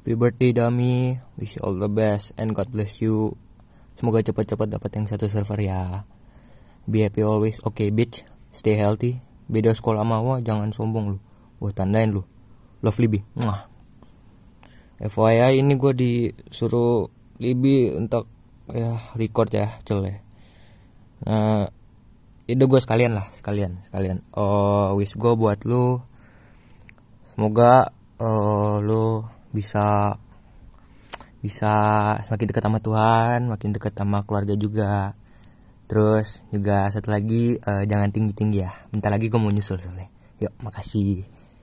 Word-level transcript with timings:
Happy 0.00 0.16
birthday 0.16 0.56
Dami, 0.56 1.20
wish 1.36 1.60
you 1.60 1.60
all 1.60 1.76
the 1.76 1.84
best 1.84 2.32
and 2.40 2.56
God 2.56 2.72
bless 2.72 3.04
you. 3.04 3.36
Semoga 4.00 4.24
cepat-cepat 4.24 4.72
dapat 4.72 4.96
yang 4.96 5.04
satu 5.04 5.28
server 5.28 5.60
ya. 5.60 6.08
Be 6.88 7.04
happy 7.04 7.20
always, 7.20 7.60
oke 7.68 7.76
okay, 7.76 7.92
bitch, 7.92 8.24
stay 8.48 8.80
healthy. 8.80 9.20
Beda 9.44 9.76
sekolah 9.76 10.00
gua, 10.00 10.40
jangan 10.40 10.72
sombong 10.72 11.04
lu. 11.12 11.18
Gua 11.60 11.68
tandain 11.76 12.16
lu. 12.16 12.24
Love 12.80 12.96
Libby. 12.96 13.20
Mwah. 13.44 13.68
FYI 15.04 15.60
ini 15.60 15.76
gue 15.76 15.92
disuruh 15.92 17.04
Libby 17.36 17.92
untuk 17.92 18.24
ya 18.72 19.04
record 19.20 19.52
ya 19.52 19.76
cel 19.84 20.00
ya. 20.00 20.16
Nah, 21.28 21.68
itu 22.48 22.64
gue 22.64 22.80
sekalian 22.80 23.20
lah 23.20 23.28
sekalian 23.36 23.84
sekalian. 23.84 24.24
Oh 24.32 24.96
wish 24.96 25.12
gue 25.12 25.36
buat 25.36 25.60
lu. 25.68 26.00
Semoga 27.36 27.92
uh, 28.16 28.80
lu 28.80 29.28
bisa 29.50 30.16
bisa 31.40 31.74
semakin 32.28 32.46
dekat 32.52 32.64
sama 32.64 32.78
Tuhan, 32.84 33.48
makin 33.48 33.70
dekat 33.72 33.96
sama 33.96 34.22
keluarga 34.28 34.54
juga. 34.54 35.16
Terus 35.90 36.46
juga 36.54 36.86
satu 36.92 37.10
lagi 37.10 37.58
uh, 37.58 37.82
jangan 37.82 38.12
tinggi 38.14 38.32
tinggi 38.36 38.58
ya. 38.62 38.70
Bentar 38.92 39.10
lagi 39.10 39.26
gue 39.26 39.40
mau 39.40 39.50
nyusul 39.50 39.80
soalnya. 39.82 40.06
Yuk, 40.38 40.52
makasih. 40.62 41.39